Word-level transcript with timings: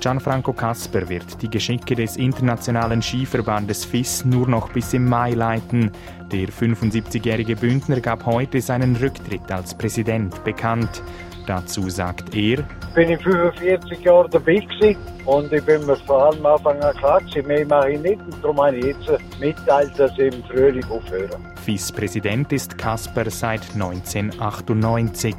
Gianfranco 0.00 0.52
Casper 0.52 1.08
wird 1.08 1.42
die 1.42 1.50
Geschicke 1.50 1.96
des 1.96 2.16
internationalen 2.16 3.02
Skiverbandes 3.02 3.84
FIS 3.84 4.24
nur 4.24 4.48
noch 4.48 4.70
bis 4.70 4.94
im 4.94 5.08
Mai 5.08 5.32
leiten. 5.32 5.90
Der 6.30 6.48
75-jährige 6.48 7.56
Bündner 7.56 8.00
gab 8.00 8.24
heute 8.24 8.60
seinen 8.60 8.94
Rücktritt 8.96 9.50
als 9.50 9.76
Präsident 9.76 10.44
bekannt. 10.44 11.02
Dazu 11.46 11.88
sagt 11.88 12.34
er, 12.36 12.62
bin 12.94 13.10
ich 13.10 13.22
45 13.22 14.04
Jahre 14.04 14.28
dabei 14.28 14.56
gewesen 14.56 14.96
und 15.24 15.52
ich 15.52 15.64
bin 15.64 15.84
mir 15.86 15.96
vor 15.96 16.26
allem 16.26 16.44
am 16.44 16.54
Anfang 16.54 16.80
an 16.80 16.94
klar 16.96 17.20
gewesen, 17.20 17.46
mehr 17.48 17.66
mache 17.66 17.92
ich 17.92 18.00
nicht 18.00 18.20
und 18.20 18.42
darum 18.42 18.60
habe 18.60 18.76
ich 18.76 18.84
jetzt 18.84 19.40
mitteilt, 19.40 19.98
dass 19.98 20.12
ich 20.12 20.34
im 20.34 20.44
Frühling 20.44 20.84
aufhöre. 20.84 21.38
FIS-Präsident 21.64 22.52
ist 22.52 22.76
Kasper 22.78 23.30
seit 23.30 23.62
1998. 23.74 25.34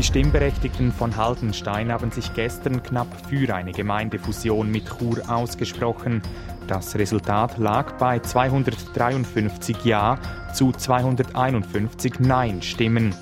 Die 0.00 0.06
Stimmberechtigten 0.06 0.92
von 0.92 1.14
Haldenstein 1.14 1.92
haben 1.92 2.10
sich 2.10 2.32
gestern 2.32 2.82
knapp 2.82 3.06
für 3.28 3.54
eine 3.54 3.72
Gemeindefusion 3.72 4.70
mit 4.70 4.86
Chur 4.86 5.20
ausgesprochen. 5.28 6.22
Das 6.66 6.94
Resultat 6.94 7.58
lag 7.58 7.98
bei 7.98 8.18
253 8.18 9.84
Ja 9.84 10.18
zu 10.54 10.72
251 10.72 12.18
Nein-Stimmen. 12.18 13.14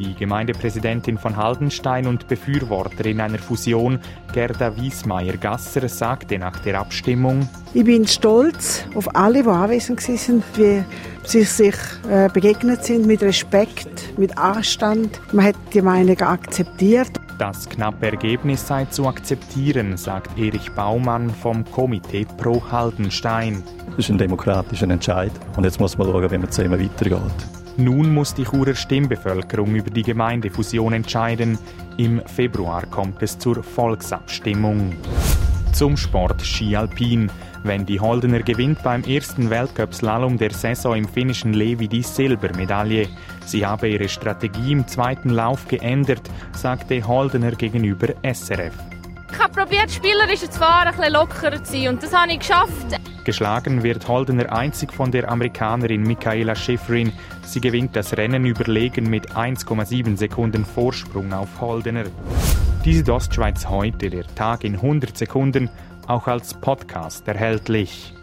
Die 0.00 0.14
Gemeindepräsidentin 0.14 1.18
von 1.18 1.36
Haldenstein 1.36 2.06
und 2.06 2.26
Befürworterin 2.26 3.20
einer 3.20 3.38
Fusion, 3.38 4.00
Gerda 4.32 4.74
Wiesmeier-Gasser, 4.74 5.90
sagte 5.90 6.38
nach 6.38 6.58
der 6.60 6.80
Abstimmung, 6.80 7.46
Ich 7.74 7.84
bin 7.84 8.06
stolz 8.06 8.86
auf 8.94 9.14
alle, 9.14 9.42
die 9.42 9.48
anwesend 9.50 10.00
waren, 10.08 10.42
wie 10.54 10.84
sie 11.24 11.42
sich 11.42 11.74
äh, 12.10 12.30
begegnet 12.32 12.82
sind, 12.82 13.06
mit 13.06 13.22
Respekt, 13.22 14.18
mit 14.18 14.38
Anstand. 14.38 15.20
Man 15.34 15.44
hat 15.44 15.56
die 15.74 15.82
Meinung 15.82 16.18
akzeptiert. 16.18 17.10
Das 17.38 17.68
knappe 17.68 18.06
Ergebnis 18.06 18.66
sei 18.66 18.86
zu 18.86 19.06
akzeptieren, 19.06 19.98
sagt 19.98 20.38
Erich 20.38 20.72
Baumann 20.72 21.28
vom 21.28 21.62
Komitee 21.70 22.26
Pro 22.38 22.62
Haldenstein. 22.72 23.62
Das 23.90 23.98
ist 23.98 24.08
ein 24.08 24.16
demokratischer 24.16 24.88
Entscheid 24.88 25.32
und 25.58 25.64
jetzt 25.64 25.78
muss 25.78 25.98
man 25.98 26.06
schauen, 26.06 26.30
wie 26.30 26.38
man 26.38 26.50
zusammen 26.50 26.82
weitergeht. 26.82 27.20
Nun 27.80 28.12
muss 28.12 28.34
die 28.34 28.44
Churer 28.44 28.74
Stimmbevölkerung 28.74 29.74
über 29.74 29.88
die 29.88 30.02
Gemeindefusion 30.02 30.92
entscheiden. 30.92 31.58
Im 31.96 32.20
Februar 32.26 32.84
kommt 32.84 33.22
es 33.22 33.38
zur 33.38 33.62
Volksabstimmung. 33.62 34.92
Zum 35.72 35.96
Sport 35.96 36.42
Ski 36.42 36.76
Alpin. 36.76 37.30
Wendy 37.62 37.96
Holdener 37.96 38.40
gewinnt 38.40 38.82
beim 38.82 39.02
ersten 39.04 39.48
Weltcup-Slalom 39.48 40.36
der 40.36 40.52
Saison 40.52 40.94
im 40.94 41.08
finnischen 41.08 41.54
Levi 41.54 41.88
die 41.88 42.02
Silbermedaille. 42.02 43.08
Sie 43.46 43.64
habe 43.64 43.88
ihre 43.88 44.10
Strategie 44.10 44.72
im 44.72 44.86
zweiten 44.86 45.30
Lauf 45.30 45.66
geändert, 45.66 46.30
sagte 46.52 47.06
Holdener 47.06 47.52
gegenüber 47.52 48.08
SRF. 48.22 48.74
Ich 49.32 49.38
habe 49.38 49.54
probiert, 49.54 49.90
spielerisch 49.90 50.40
zu 50.40 50.58
fahren, 50.58 50.88
ein 50.88 50.96
bisschen 50.96 51.12
lockerer 51.14 51.64
zu 51.64 51.72
sein 51.72 51.88
und 51.88 52.02
das 52.02 52.12
habe 52.12 52.32
ich 52.32 52.40
geschafft. 52.40 53.00
Geschlagen 53.24 53.82
wird 53.82 54.08
Holdener 54.08 54.52
einzig 54.52 54.92
von 54.92 55.10
der 55.10 55.30
Amerikanerin 55.30 56.02
Michaela 56.02 56.54
Schifrin. 56.54 57.12
Sie 57.44 57.60
gewinnt 57.60 57.94
das 57.94 58.16
Rennen 58.16 58.46
überlegen 58.46 59.10
mit 59.10 59.32
1,7 59.32 60.16
Sekunden 60.16 60.64
Vorsprung 60.64 61.32
auf 61.32 61.60
Holdener. 61.60 62.04
Die 62.84 62.94
Südostschweiz 62.94 63.68
heute, 63.68 64.08
der 64.08 64.26
Tag 64.34 64.64
in 64.64 64.76
100 64.76 65.16
Sekunden, 65.16 65.68
auch 66.06 66.26
als 66.26 66.54
Podcast 66.54 67.28
erhältlich. 67.28 68.14